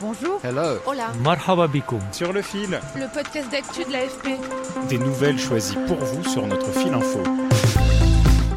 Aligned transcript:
Bonjour. 0.00 0.40
Hello. 0.42 0.78
Hola. 0.86 1.12
Marhaba 1.22 1.66
bikoum. 1.66 2.00
Sur 2.12 2.32
le 2.32 2.42
fil, 2.42 2.80
Le 2.96 3.12
podcast 3.12 3.50
d'actu 3.50 3.84
de 3.84 3.92
l'AFP. 3.92 4.28
des 4.88 4.98
nouvelles 4.98 5.38
choisies 5.38 5.76
pour 5.86 5.98
vous 5.98 6.24
sur 6.24 6.46
notre 6.46 6.70
fil 6.72 6.92
info. 6.94 7.22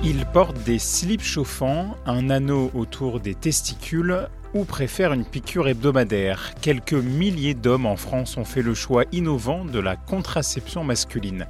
Ils 0.04 0.26
portent 0.28 0.58
des 0.64 0.80
slips 0.80 1.24
chauffants, 1.24 1.96
un 2.06 2.30
anneau 2.30 2.72
autour 2.74 3.20
des 3.20 3.36
testicules 3.36 4.28
ou 4.54 4.64
préfèrent 4.66 5.14
une 5.14 5.26
piqûre 5.26 5.68
hebdomadaire. 5.68 6.54
Quelques 6.62 6.94
milliers 6.94 7.54
d'hommes 7.56 7.86
en 7.86 7.98
France 7.98 8.38
ont 8.38 8.46
fait 8.46 8.62
le 8.62 8.74
choix 8.74 9.04
innovant 9.12 9.66
de 9.66 9.80
la 9.80 9.96
contraception 9.96 10.84
masculine. 10.84 11.48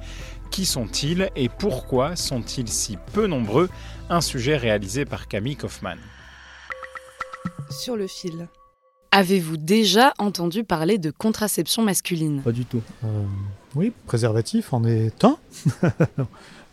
Qui 0.50 0.66
sont-ils 0.66 1.30
et 1.36 1.48
pourquoi 1.48 2.16
sont-ils 2.16 2.68
si 2.68 2.96
peu 3.12 3.26
nombreux? 3.26 3.68
Un 4.08 4.20
sujet 4.20 4.56
réalisé 4.56 5.04
par 5.04 5.28
Camille 5.28 5.56
Kaufmann. 5.56 5.98
Sur 7.70 7.96
le 7.96 8.06
fil. 8.06 8.48
Avez-vous 9.16 9.56
déjà 9.56 10.12
entendu 10.18 10.64
parler 10.64 10.98
de 10.98 11.12
contraception 11.12 11.82
masculine? 11.82 12.42
Pas 12.42 12.50
du 12.50 12.64
tout. 12.64 12.82
Euh, 13.04 13.22
oui, 13.76 13.92
préservatif 14.06 14.72
en 14.72 14.84
est 14.84 15.24
un. 15.24 15.38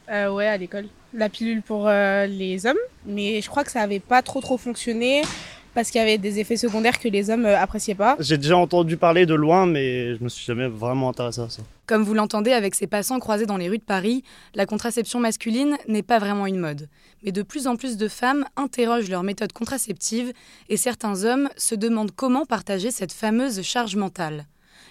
Euh, 0.10 0.30
ouais, 0.30 0.46
à 0.46 0.58
l'école. 0.58 0.88
La 1.14 1.30
pilule 1.30 1.62
pour 1.62 1.88
euh, 1.88 2.26
les 2.26 2.66
hommes, 2.66 2.76
mais 3.06 3.40
je 3.40 3.48
crois 3.48 3.64
que 3.64 3.72
ça 3.72 3.80
avait 3.80 4.02
pas 4.02 4.22
trop 4.22 4.42
trop 4.42 4.58
fonctionné 4.58 5.22
parce 5.74 5.90
qu'il 5.90 6.00
y 6.00 6.02
avait 6.02 6.18
des 6.18 6.40
effets 6.40 6.58
secondaires 6.58 7.00
que 7.00 7.08
les 7.08 7.30
hommes 7.30 7.46
euh, 7.46 7.60
appréciaient 7.60 7.96
pas. 7.96 8.16
J'ai 8.20 8.38
déjà 8.38 8.58
entendu 8.58 8.98
parler 8.98 9.26
de 9.26 9.34
loin, 9.34 9.66
mais 9.66 10.16
je 10.16 10.24
me 10.24 10.30
suis 10.30 10.46
jamais 10.46 10.68
vraiment 10.68 11.10
intéressé 11.10 11.42
à 11.42 11.50
ça. 11.50 11.62
Comme 11.88 12.04
vous 12.04 12.14
l'entendez 12.14 12.52
avec 12.52 12.76
ces 12.76 12.88
passants 12.88 13.20
croisés 13.20 13.46
dans 13.46 13.58
les 13.58 13.70
rues 13.70 13.78
de 13.78 13.84
Paris, 13.84 14.24
la 14.56 14.66
contraception 14.66 15.20
masculine 15.20 15.78
n'est 15.88 16.04
pas 16.04 16.20
vraiment 16.20 16.46
une 16.46 16.60
mode. 16.60 16.88
Mais 17.24 17.32
de 17.32 17.42
plus 17.42 17.68
en 17.68 17.76
plus 17.76 17.98
de 17.98 18.08
femmes 18.08 18.46
interrogent 18.56 19.10
leur 19.10 19.24
méthode 19.24 19.54
contraceptive 19.54 20.32
et 20.70 20.78
certains 20.78 21.24
hommes 21.24 21.50
se 21.58 21.76
demandent 21.76 22.12
comment 22.16 22.46
partager 22.46 22.92
cette 22.92 23.14
fameuse 23.14 23.62
charge 23.62 23.96
mentale. 23.96 24.46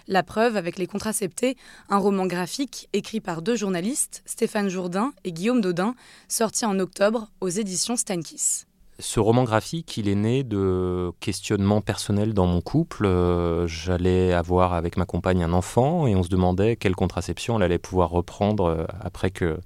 La 0.09 0.23
preuve 0.23 0.57
avec 0.57 0.79
Les 0.79 0.87
Contraceptés, 0.87 1.57
un 1.89 1.99
roman 1.99 2.27
graphique 2.27 2.89
écrit 2.93 3.21
par 3.21 3.43
deux 3.43 3.55
journalistes, 3.55 4.23
Stéphane 4.27 4.69
Jourdain 4.69 5.13
et 5.25 5.33
Guillaume 5.33 5.61
Dodin, 5.61 5.95
sorti 6.27 6.65
en 6.65 6.79
octobre 6.79 7.29
aux 7.41 7.49
éditions 7.49 7.97
Stankiss. 7.97 8.67
Ce 9.01 9.19
roman 9.19 9.45
graphique, 9.45 9.97
il 9.97 10.09
est 10.09 10.15
né 10.15 10.45
de 10.45 11.11
questionnements 11.21 11.81
personnels 11.81 12.35
dans 12.35 12.47
mon 12.47 12.61
couple. 12.61 13.07
Euh, 13.07 13.67
J'allais 13.67 14.33
avoir 14.33 14.75
avec 14.75 14.97
ma 14.97 15.07
compagne 15.07 15.43
un 15.43 15.53
enfant 15.53 16.07
et 16.07 16.15
on 16.15 16.23
se 16.23 16.29
demandait 16.29 16.77
quelle 16.77 16.95
contraception 16.95 17.57
elle 17.57 17.63
allait 17.63 17.79
pouvoir 17.79 18.11
reprendre 18.11 18.65
euh, 18.65 18.85
après 19.01 19.31
que 19.31 19.59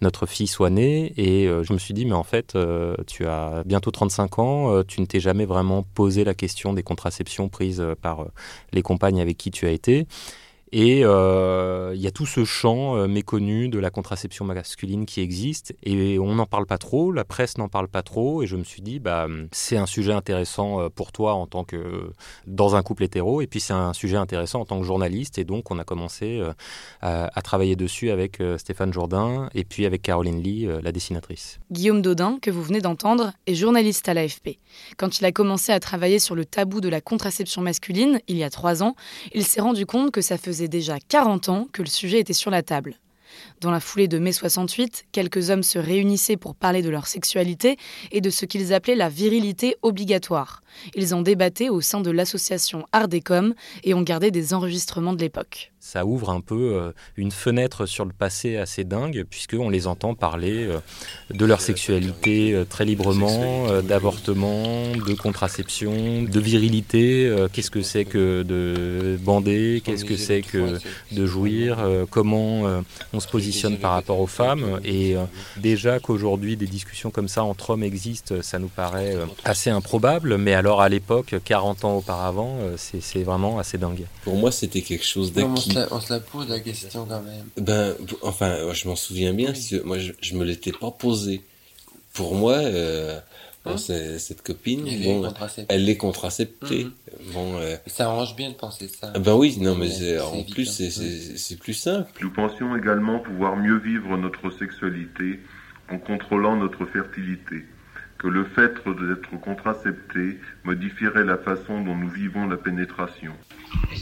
notre 0.00 0.26
fille 0.26 0.48
soit 0.48 0.70
née. 0.70 1.12
Et 1.16 1.46
euh, 1.46 1.62
je 1.62 1.72
me 1.72 1.78
suis 1.78 1.94
dit, 1.94 2.04
mais 2.04 2.14
en 2.14 2.24
fait, 2.24 2.58
tu 3.06 3.26
as 3.26 3.62
bientôt 3.64 3.90
35 3.90 4.38
ans, 4.40 4.82
tu 4.82 5.00
ne 5.00 5.06
t'es 5.06 5.20
jamais 5.20 5.44
vraiment 5.44 5.82
posé 5.82 6.24
la 6.24 6.34
question 6.34 6.72
des 6.72 6.82
contraceptions 6.82 7.48
prises 7.48 7.84
par 8.02 8.26
les 8.72 8.82
compagnes 8.82 9.20
avec 9.20 9.36
qui 9.36 9.50
tu 9.50 9.66
as 9.66 9.70
été. 9.70 10.06
Et 10.72 11.04
euh, 11.04 11.92
il 11.94 12.00
y 12.00 12.06
a 12.06 12.12
tout 12.12 12.26
ce 12.26 12.44
champ 12.44 12.96
euh, 12.96 13.08
méconnu 13.08 13.68
de 13.68 13.78
la 13.80 13.90
contraception 13.90 14.44
masculine 14.44 15.04
qui 15.04 15.20
existe 15.20 15.74
et 15.82 16.18
on 16.20 16.34
n'en 16.36 16.46
parle 16.46 16.66
pas 16.66 16.78
trop, 16.78 17.10
la 17.10 17.24
presse 17.24 17.58
n'en 17.58 17.68
parle 17.68 17.88
pas 17.88 18.02
trop 18.02 18.42
et 18.42 18.46
je 18.46 18.56
me 18.56 18.62
suis 18.62 18.80
dit 18.80 19.00
bah 19.00 19.26
c'est 19.50 19.76
un 19.76 19.86
sujet 19.86 20.12
intéressant 20.12 20.80
euh, 20.80 20.88
pour 20.88 21.10
toi 21.10 21.34
en 21.34 21.46
tant 21.46 21.64
que 21.64 22.12
dans 22.46 22.76
un 22.76 22.82
couple 22.82 23.04
hétéro 23.04 23.40
et 23.40 23.48
puis 23.48 23.58
c'est 23.58 23.72
un 23.72 23.92
sujet 23.92 24.16
intéressant 24.16 24.60
en 24.60 24.64
tant 24.64 24.78
que 24.78 24.86
journaliste 24.86 25.38
et 25.38 25.44
donc 25.44 25.72
on 25.72 25.78
a 25.78 25.84
commencé 25.84 26.40
à, 27.00 27.24
à 27.36 27.42
travailler 27.42 27.74
dessus 27.74 28.10
avec 28.10 28.40
Stéphane 28.58 28.92
Jourdain 28.92 29.48
et 29.54 29.64
puis 29.64 29.86
avec 29.86 30.02
Caroline 30.02 30.40
Lee, 30.40 30.68
la 30.82 30.92
dessinatrice. 30.92 31.58
Guillaume 31.70 32.02
Dodin, 32.02 32.38
que 32.40 32.50
vous 32.50 32.62
venez 32.62 32.80
d'entendre, 32.80 33.32
est 33.46 33.54
journaliste 33.54 34.08
à 34.08 34.14
l'AFP. 34.14 34.58
Quand 34.96 35.18
il 35.18 35.24
a 35.24 35.32
commencé 35.32 35.72
à 35.72 35.80
travailler 35.80 36.18
sur 36.18 36.34
le 36.34 36.44
tabou 36.44 36.80
de 36.80 36.88
la 36.88 37.00
contraception 37.00 37.62
masculine, 37.62 38.20
il 38.28 38.36
y 38.36 38.44
a 38.44 38.50
trois 38.50 38.82
ans, 38.82 38.94
il 39.34 39.44
s'est 39.44 39.60
rendu 39.60 39.86
compte 39.86 40.10
que 40.10 40.20
ça 40.20 40.38
faisait 40.38 40.59
déjà 40.68 40.98
40 41.00 41.48
ans 41.48 41.68
que 41.72 41.82
le 41.82 41.88
sujet 41.88 42.20
était 42.20 42.32
sur 42.32 42.50
la 42.50 42.62
table. 42.62 42.96
Dans 43.60 43.70
la 43.70 43.80
foulée 43.80 44.08
de 44.08 44.18
mai 44.18 44.32
68, 44.32 45.06
quelques 45.12 45.50
hommes 45.50 45.62
se 45.62 45.78
réunissaient 45.78 46.36
pour 46.36 46.54
parler 46.54 46.82
de 46.82 46.90
leur 46.90 47.06
sexualité 47.06 47.76
et 48.12 48.20
de 48.20 48.30
ce 48.30 48.46
qu'ils 48.46 48.72
appelaient 48.72 48.96
la 48.96 49.08
virilité 49.08 49.76
obligatoire. 49.82 50.62
Ils 50.94 51.14
en 51.14 51.22
débattaient 51.22 51.68
au 51.68 51.80
sein 51.80 52.00
de 52.00 52.10
l'association 52.10 52.86
Ardecom 52.92 53.54
et 53.84 53.94
ont 53.94 54.02
gardé 54.02 54.30
des 54.30 54.54
enregistrements 54.54 55.12
de 55.12 55.20
l'époque. 55.20 55.72
Ça 55.82 56.04
ouvre 56.04 56.28
un 56.28 56.42
peu 56.42 56.74
euh, 56.74 56.92
une 57.16 57.30
fenêtre 57.30 57.86
sur 57.86 58.04
le 58.04 58.12
passé 58.12 58.58
assez 58.58 58.84
dingue, 58.84 59.24
puisqu'on 59.28 59.70
les 59.70 59.86
entend 59.86 60.14
parler 60.14 60.66
euh, 60.66 60.78
de 61.30 61.46
leur 61.46 61.62
sexualité 61.62 62.52
euh, 62.52 62.66
très 62.66 62.84
librement, 62.84 63.80
d'avortement, 63.80 64.92
de 64.92 65.14
contraception, 65.14 66.22
de 66.22 66.40
virilité. 66.40 67.34
Qu'est-ce 67.52 67.70
que 67.70 67.80
c'est 67.80 68.04
que 68.04 68.42
de 68.42 69.18
bander 69.22 69.82
Qu'est-ce 69.82 70.04
que 70.04 70.16
c'est 70.16 70.42
que 70.42 70.78
de 71.12 71.26
jouir 71.26 71.78
Comment 72.10 72.64
on 73.20 73.22
se 73.22 73.28
positionne 73.28 73.76
par 73.76 73.92
rapport 73.92 74.18
aux 74.18 74.26
femmes 74.26 74.80
Et 74.82 75.14
euh, 75.14 75.24
déjà 75.58 76.00
qu'aujourd'hui 76.00 76.56
des 76.56 76.66
discussions 76.66 77.10
comme 77.10 77.28
ça 77.28 77.44
entre 77.44 77.70
hommes 77.70 77.82
existent, 77.82 78.36
ça 78.40 78.58
nous 78.58 78.68
paraît 78.68 79.14
euh, 79.14 79.26
assez 79.44 79.68
improbable. 79.68 80.38
Mais 80.38 80.54
alors 80.54 80.80
à 80.80 80.88
l'époque, 80.88 81.34
40 81.44 81.84
ans 81.84 81.96
auparavant, 81.98 82.56
euh, 82.60 82.74
c'est 82.78 83.02
c'est 83.02 83.22
vraiment 83.22 83.58
assez 83.58 83.76
dingue. 83.76 84.06
Pour 84.24 84.36
moi, 84.36 84.50
c'était 84.52 84.80
quelque 84.80 85.04
chose 85.04 85.32
on, 85.36 85.40
d'acquis. 85.40 85.70
se 85.70 85.74
la, 85.74 85.88
on 85.90 86.00
se 86.00 86.12
la 86.12 86.20
pose 86.20 86.48
la 86.48 86.60
question 86.60 87.06
quand 87.06 87.22
même. 87.22 87.44
Ben, 87.58 87.94
enfin, 88.22 88.72
je 88.72 88.88
m'en 88.88 88.96
souviens 88.96 89.34
bien. 89.34 89.52
Moi, 89.84 89.98
je, 89.98 90.12
je 90.20 90.34
me 90.34 90.44
l'étais 90.44 90.72
pas 90.72 90.90
posé. 90.90 91.42
Pour 92.14 92.34
moi, 92.34 92.54
euh, 92.54 93.20
Hein 93.66 93.76
c'est- 93.76 94.18
cette 94.18 94.40
copine, 94.42 94.86
Elle 94.88 95.02
est 95.02 95.04
bon, 95.04 95.22
contraceptive. 95.22 95.66
elle 95.68 95.88
est 95.88 95.96
contraceptée. 95.98 96.84
Mhm. 96.84 96.92
Bon, 97.34 97.56
euh, 97.58 97.76
Ça 97.86 98.06
arrange 98.06 98.34
bien 98.34 98.48
de 98.50 98.54
penser 98.54 98.88
ça. 98.88 99.10
ben 99.18 99.34
oui, 99.34 99.58
non, 99.60 99.74
mais 99.74 99.86
Ouais, 99.86 99.92
c'est- 99.92 100.16
c'est 100.16 100.20
en 100.20 100.34
évident. 100.34 100.54
plus, 100.54 100.64
c'est- 100.64 100.90
c'est 100.90 101.36
c'est 101.36 101.58
plus 101.58 101.74
simple. 101.74 102.10
Nous 102.22 102.30
pensions 102.30 102.74
également 102.76 103.18
pouvoir 103.18 103.56
mieux 103.56 103.76
vivre 103.78 104.16
notre 104.16 104.50
sexualité 104.50 105.40
en 105.90 105.98
contrôlant 105.98 106.56
notre 106.56 106.86
fertilité, 106.86 107.64
que 108.18 108.28
le 108.28 108.44
fait 108.44 108.72
d'être 108.86 109.40
contracepté 109.42 110.38
modifierait 110.64 111.24
la 111.24 111.36
façon 111.36 111.82
dont 111.84 111.96
nous 111.96 112.08
vivons 112.10 112.46
la 112.46 112.56
pénétration. 112.56 113.32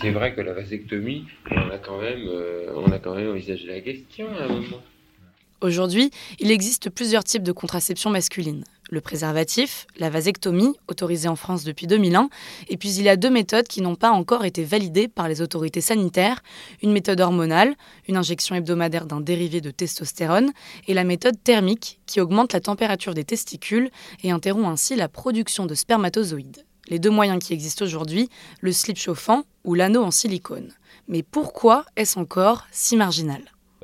C'est 0.00 0.10
vrai 0.12 0.34
que 0.34 0.40
la 0.40 0.52
vasectomie, 0.52 1.24
on 1.50 1.70
a 1.70 1.78
quand 1.78 2.00
même, 2.00 2.26
euh, 2.28 2.70
on 2.76 2.90
a 2.92 2.98
quand 3.00 3.14
même 3.16 3.30
envisagé 3.30 3.66
la 3.66 3.80
question 3.80 4.28
à 4.38 4.44
un 4.44 4.48
moment. 4.48 4.82
Aujourd'hui, 5.60 6.10
il 6.38 6.52
existe 6.52 6.88
plusieurs 6.90 7.24
types 7.24 7.42
de 7.42 7.50
contraception 7.50 8.10
masculine. 8.10 8.62
Le 8.90 9.02
préservatif, 9.02 9.86
la 9.98 10.08
vasectomie, 10.08 10.74
autorisée 10.88 11.28
en 11.28 11.36
France 11.36 11.62
depuis 11.62 11.86
2001, 11.86 12.30
et 12.68 12.78
puis 12.78 12.90
il 12.94 13.02
y 13.02 13.10
a 13.10 13.16
deux 13.16 13.28
méthodes 13.28 13.68
qui 13.68 13.82
n'ont 13.82 13.96
pas 13.96 14.10
encore 14.10 14.46
été 14.46 14.64
validées 14.64 15.08
par 15.08 15.28
les 15.28 15.42
autorités 15.42 15.82
sanitaires, 15.82 16.42
une 16.82 16.92
méthode 16.92 17.20
hormonale, 17.20 17.74
une 18.08 18.16
injection 18.16 18.54
hebdomadaire 18.54 19.04
d'un 19.04 19.20
dérivé 19.20 19.60
de 19.60 19.70
testostérone, 19.70 20.52
et 20.86 20.94
la 20.94 21.04
méthode 21.04 21.36
thermique, 21.44 22.00
qui 22.06 22.20
augmente 22.22 22.54
la 22.54 22.60
température 22.60 23.12
des 23.12 23.24
testicules 23.24 23.90
et 24.22 24.30
interrompt 24.30 24.68
ainsi 24.68 24.96
la 24.96 25.08
production 25.08 25.66
de 25.66 25.74
spermatozoïdes. 25.74 26.64
Les 26.88 26.98
deux 26.98 27.10
moyens 27.10 27.44
qui 27.44 27.52
existent 27.52 27.84
aujourd'hui, 27.84 28.30
le 28.62 28.72
slip 28.72 28.96
chauffant 28.96 29.44
ou 29.64 29.74
l'anneau 29.74 30.02
en 30.02 30.10
silicone. 30.10 30.72
Mais 31.08 31.22
pourquoi 31.22 31.84
est-ce 31.96 32.18
encore 32.18 32.66
si 32.72 32.96
marginal? 32.96 33.42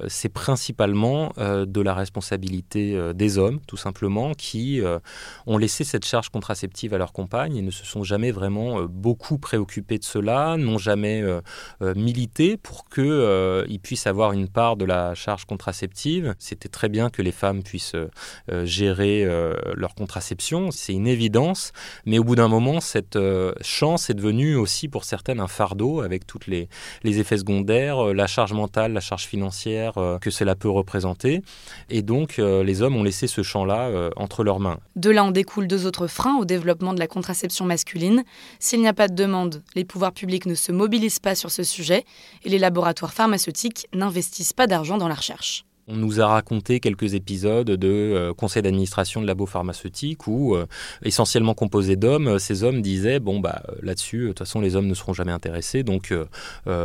C'est 0.08 0.28
principalement 0.28 1.32
euh, 1.38 1.66
de 1.66 1.80
la 1.80 1.94
responsabilité 1.94 2.94
euh, 2.94 3.12
des 3.12 3.38
hommes, 3.38 3.60
tout 3.66 3.76
simplement, 3.76 4.32
qui 4.34 4.80
euh, 4.80 4.98
ont 5.46 5.58
laissé 5.58 5.84
cette 5.84 6.04
charge 6.04 6.28
contraceptive 6.28 6.94
à 6.94 6.98
leur 6.98 7.12
compagne 7.12 7.56
et 7.56 7.62
ne 7.62 7.70
se 7.70 7.84
sont 7.84 8.02
jamais 8.02 8.30
vraiment 8.30 8.80
euh, 8.80 8.86
beaucoup 8.88 9.38
préoccupés 9.38 9.98
de 9.98 10.04
cela, 10.04 10.56
n'ont 10.56 10.78
jamais 10.78 11.22
euh, 11.22 11.40
euh, 11.82 11.94
milité 11.94 12.56
pour 12.56 12.88
qu'ils 12.88 13.04
euh, 13.04 13.64
ils 13.68 13.80
puissent 13.80 14.06
avoir 14.06 14.32
une 14.32 14.48
part 14.48 14.76
de 14.76 14.84
la 14.84 15.14
charge 15.14 15.44
contraceptive. 15.44 16.34
C'était 16.38 16.68
très 16.68 16.88
bien 16.88 17.10
que 17.10 17.22
les 17.22 17.32
femmes 17.32 17.62
puissent 17.62 17.94
euh, 17.94 18.10
euh, 18.50 18.64
gérer 18.66 19.24
euh, 19.24 19.54
leur 19.74 19.94
contraception, 19.94 20.70
c'est 20.70 20.92
une 20.92 21.06
évidence, 21.06 21.72
mais 22.06 22.18
au 22.18 22.24
bout 22.24 22.36
d'un 22.36 22.48
moment, 22.48 22.80
cette 22.80 23.16
euh, 23.16 23.52
chance 23.60 24.10
est 24.10 24.14
devenue 24.14 24.56
aussi 24.56 24.88
pour 24.88 25.04
certaines 25.04 25.40
un 25.40 25.48
fardeau 25.48 26.00
avec 26.00 26.26
tous 26.26 26.40
les, 26.46 26.68
effets 27.04 27.38
secondaires, 27.38 28.08
euh, 28.08 28.12
la 28.12 28.26
charge 28.26 28.52
mentale, 28.52 28.92
la 28.92 29.00
charge 29.00 29.24
financière, 29.24 29.83
cancer 29.92 30.18
que 30.20 30.30
cela 30.30 30.54
peut 30.54 30.70
représenter. 30.70 31.42
Et 31.90 32.02
donc, 32.02 32.36
les 32.38 32.82
hommes 32.82 32.96
ont 32.96 33.02
laissé 33.02 33.26
ce 33.26 33.42
champ-là 33.42 34.10
entre 34.16 34.44
leurs 34.44 34.60
mains. 34.60 34.78
De 34.96 35.10
là 35.10 35.24
en 35.24 35.30
découlent 35.30 35.66
deux 35.66 35.86
autres 35.86 36.06
freins 36.06 36.36
au 36.38 36.44
développement 36.44 36.94
de 36.94 36.98
la 36.98 37.06
contraception 37.06 37.64
masculine. 37.64 38.24
S'il 38.58 38.80
n'y 38.80 38.88
a 38.88 38.92
pas 38.92 39.08
de 39.08 39.14
demande, 39.14 39.62
les 39.74 39.84
pouvoirs 39.84 40.12
publics 40.12 40.46
ne 40.46 40.54
se 40.54 40.72
mobilisent 40.72 41.18
pas 41.18 41.34
sur 41.34 41.50
ce 41.50 41.62
sujet 41.62 42.04
et 42.44 42.48
les 42.48 42.58
laboratoires 42.58 43.12
pharmaceutiques 43.12 43.86
n'investissent 43.92 44.52
pas 44.52 44.66
d'argent 44.66 44.98
dans 44.98 45.08
la 45.08 45.14
recherche. 45.14 45.64
On 45.86 45.96
nous 45.96 46.20
a 46.20 46.26
raconté 46.26 46.80
quelques 46.80 47.12
épisodes 47.14 47.70
de 47.70 47.88
euh, 47.88 48.32
conseil 48.32 48.62
d'administration 48.62 49.20
de 49.20 49.26
labos 49.26 49.46
pharmaceutiques 49.46 50.26
où, 50.26 50.54
euh, 50.54 50.66
essentiellement 51.02 51.52
composés 51.54 51.96
d'hommes, 51.96 52.38
ces 52.38 52.62
hommes 52.62 52.80
disaient 52.80 53.20
bon 53.20 53.38
bah 53.38 53.62
là-dessus, 53.82 54.22
de 54.22 54.28
toute 54.28 54.38
façon 54.38 54.60
les 54.60 54.76
hommes 54.76 54.86
ne 54.86 54.94
seront 54.94 55.12
jamais 55.12 55.32
intéressés, 55.32 55.82
donc 55.82 56.10
euh, 56.12 56.24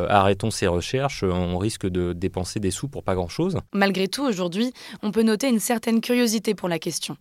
arrêtons 0.09 0.51
ces 0.51 0.67
recherches, 0.67 1.23
on 1.23 1.57
risque 1.57 1.87
de 1.87 2.11
dépenser 2.11 2.59
des 2.59 2.71
sous 2.71 2.89
pour 2.89 3.03
pas 3.03 3.15
grand-chose. 3.15 3.57
Malgré 3.73 4.09
tout, 4.09 4.25
aujourd'hui, 4.25 4.73
on 5.01 5.11
peut 5.11 5.23
noter 5.23 5.47
une 5.47 5.59
certaine 5.59 6.01
curiosité 6.01 6.53
pour 6.53 6.67
la 6.67 6.79
question. 6.79 7.15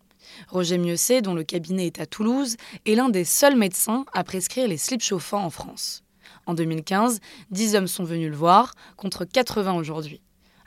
Roger 0.49 0.79
Mieuxet, 0.79 1.23
dont 1.23 1.35
le 1.35 1.45
cabinet 1.45 1.87
est 1.87 2.01
à 2.01 2.07
Toulouse, 2.07 2.57
est 2.87 2.95
l'un 2.95 3.09
des 3.09 3.25
seuls 3.25 3.57
médecins 3.57 4.05
à 4.13 4.25
prescrire 4.25 4.67
les 4.67 4.77
slips 4.77 5.03
chauffants 5.03 5.45
en 5.45 5.51
France. 5.51 6.03
En 6.47 6.55
2015, 6.55 7.21
10 7.51 7.77
hommes 7.77 7.87
sont 7.87 8.05
venus 8.05 8.31
le 8.31 8.37
voir, 8.37 8.75
contre 8.97 9.25
80 9.25 9.75
aujourd'hui. 9.75 10.21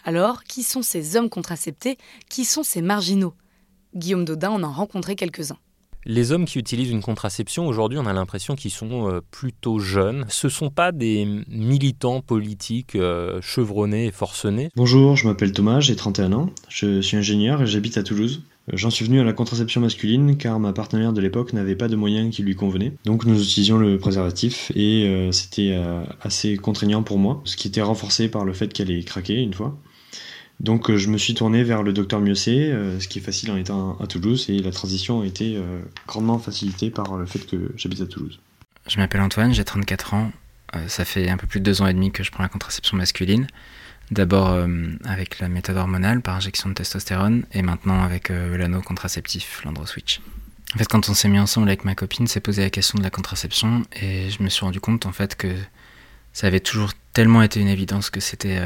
Alors, 0.03 0.43
qui 0.43 0.63
sont 0.63 0.81
ces 0.81 1.15
hommes 1.15 1.29
contraceptés? 1.29 1.97
Qui 2.29 2.45
sont 2.45 2.63
ces 2.63 2.81
marginaux? 2.81 3.33
Guillaume 3.95 4.25
Dodin 4.25 4.49
en 4.49 4.63
a 4.63 4.67
rencontré 4.67 5.15
quelques-uns. 5.15 5.57
Les 6.05 6.31
hommes 6.31 6.45
qui 6.45 6.57
utilisent 6.57 6.89
une 6.89 7.03
contraception, 7.03 7.67
aujourd'hui, 7.67 7.99
on 7.99 8.07
a 8.07 8.13
l'impression 8.13 8.55
qu'ils 8.55 8.71
sont 8.71 9.07
euh, 9.07 9.21
plutôt 9.29 9.77
jeunes. 9.77 10.25
Ce 10.29 10.47
ne 10.47 10.51
sont 10.51 10.71
pas 10.71 10.91
des 10.91 11.27
militants 11.47 12.21
politiques 12.21 12.95
euh, 12.95 13.39
chevronnés 13.41 14.07
et 14.07 14.11
forcenés. 14.11 14.69
Bonjour, 14.75 15.15
je 15.15 15.27
m'appelle 15.27 15.51
Thomas, 15.51 15.79
j'ai 15.79 15.95
31 15.95 16.33
ans. 16.33 16.49
Je 16.69 17.01
suis 17.01 17.17
ingénieur 17.17 17.61
et 17.61 17.67
j'habite 17.67 17.97
à 17.97 18.03
Toulouse. 18.03 18.41
Euh, 18.69 18.77
j'en 18.77 18.89
suis 18.89 19.05
venu 19.05 19.19
à 19.19 19.23
la 19.23 19.33
contraception 19.33 19.79
masculine 19.79 20.37
car 20.37 20.59
ma 20.59 20.73
partenaire 20.73 21.13
de 21.13 21.21
l'époque 21.21 21.53
n'avait 21.53 21.75
pas 21.75 21.87
de 21.87 21.95
moyens 21.95 22.35
qui 22.35 22.41
lui 22.41 22.55
convenaient. 22.55 22.93
Donc 23.05 23.25
nous 23.25 23.39
utilisions 23.39 23.77
le 23.77 23.99
préservatif 23.99 24.71
et 24.73 25.29
c'était 25.31 25.79
assez 26.21 26.57
contraignant 26.57 27.03
pour 27.03 27.19
moi, 27.19 27.41
ce 27.43 27.55
qui 27.55 27.67
était 27.67 27.81
renforcé 27.81 28.27
par 28.27 28.43
le 28.43 28.53
fait 28.53 28.73
qu'elle 28.73 28.89
ait 28.89 29.03
craqué 29.03 29.35
une 29.35 29.53
fois. 29.53 29.77
Donc 30.61 30.91
euh, 30.91 30.97
je 30.97 31.09
me 31.09 31.17
suis 31.17 31.33
tourné 31.33 31.63
vers 31.63 31.81
le 31.81 31.91
docteur 31.91 32.21
Mieuxet, 32.21 32.71
euh, 32.71 32.99
ce 32.99 33.07
qui 33.07 33.17
est 33.17 33.21
facile 33.21 33.49
en 33.49 33.57
étant 33.57 33.97
à 33.99 34.05
Toulouse, 34.05 34.45
et 34.49 34.59
la 34.59 34.71
transition 34.71 35.21
a 35.21 35.25
été 35.25 35.57
euh, 35.57 35.81
grandement 36.07 36.37
facilitée 36.37 36.91
par 36.91 37.17
le 37.17 37.25
fait 37.25 37.39
que 37.47 37.73
j'habite 37.75 38.01
à 38.01 38.05
Toulouse. 38.05 38.39
Je 38.87 38.97
m'appelle 38.97 39.21
Antoine, 39.21 39.53
j'ai 39.53 39.63
34 39.63 40.13
ans. 40.13 40.31
ça 40.87 41.03
fait 41.03 41.29
un 41.29 41.37
peu 41.37 41.47
plus 41.47 41.59
de 41.59 41.65
deux 41.65 41.81
ans 41.81 41.87
et 41.87 41.93
demi 41.93 42.11
que 42.11 42.23
je 42.23 42.31
prends 42.31 42.43
la 42.43 42.49
contraception 42.49 42.95
masculine. 42.95 43.47
D'abord 44.11 44.49
avec 45.05 45.39
la 45.39 45.47
méthode 45.47 45.77
hormonale 45.77 46.21
par 46.21 46.35
injection 46.35 46.69
de 46.69 46.73
testostérone, 46.73 47.45
et 47.53 47.61
maintenant 47.61 48.01
avec 48.01 48.29
l'anneau 48.29 48.81
contraceptif, 48.81 49.61
l'androswitch. 49.63 50.19
En 50.73 50.79
fait, 50.79 50.87
quand 50.87 51.09
on 51.09 51.13
s'est 51.13 51.29
mis 51.29 51.37
ensemble 51.37 51.67
avec 51.67 51.85
ma 51.85 51.93
copine, 51.93 52.25
s'est 52.25 52.39
posé 52.39 52.63
la 52.63 52.71
question 52.71 52.97
de 52.97 53.03
la 53.03 53.11
contraception, 53.11 53.83
et 54.01 54.31
je 54.31 54.41
me 54.41 54.49
suis 54.49 54.65
rendu 54.65 54.79
compte 54.79 55.05
en 55.05 55.11
fait 55.11 55.35
que 55.35 55.53
ça 56.33 56.47
avait 56.47 56.59
toujours 56.59 56.91
tellement 57.13 57.43
été 57.43 57.59
une 57.59 57.67
évidence 57.67 58.09
que 58.09 58.19
c'était 58.19 58.59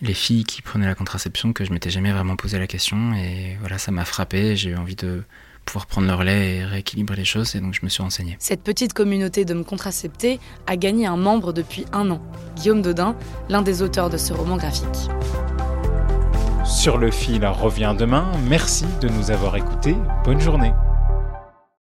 les 0.00 0.14
filles 0.14 0.44
qui 0.44 0.62
prenaient 0.62 0.86
la 0.86 0.94
contraception 0.94 1.52
que 1.52 1.64
je 1.64 1.72
m'étais 1.72 1.90
jamais 1.90 2.12
vraiment 2.12 2.36
posé 2.36 2.58
la 2.58 2.66
question 2.66 3.14
et 3.14 3.56
voilà 3.60 3.78
ça 3.78 3.90
m'a 3.90 4.04
frappé 4.04 4.56
j'ai 4.56 4.70
eu 4.70 4.76
envie 4.76 4.96
de 4.96 5.24
pouvoir 5.64 5.86
prendre 5.86 6.06
leur 6.06 6.24
lait 6.24 6.56
et 6.56 6.64
rééquilibrer 6.64 7.16
les 7.16 7.24
choses 7.26 7.54
et 7.54 7.60
donc 7.60 7.74
je 7.74 7.80
me 7.82 7.90
suis 7.90 8.02
renseigné. 8.02 8.36
Cette 8.38 8.62
petite 8.62 8.94
communauté 8.94 9.44
d'hommes 9.44 9.66
contraceptés 9.66 10.40
a 10.66 10.76
gagné 10.76 11.06
un 11.06 11.18
membre 11.18 11.52
depuis 11.52 11.84
un 11.92 12.10
an, 12.10 12.22
Guillaume 12.56 12.80
Dodin, 12.80 13.14
l'un 13.50 13.60
des 13.60 13.82
auteurs 13.82 14.08
de 14.08 14.16
ce 14.16 14.32
roman 14.32 14.56
graphique. 14.56 15.10
Sur 16.64 16.96
le 16.96 17.10
fil 17.10 17.44
revient 17.46 17.94
demain, 17.98 18.32
merci 18.48 18.86
de 19.02 19.08
nous 19.08 19.30
avoir 19.30 19.56
écoutés, 19.56 19.96
bonne 20.24 20.40
journée. 20.40 20.72